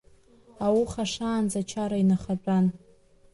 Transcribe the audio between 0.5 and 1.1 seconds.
Ауха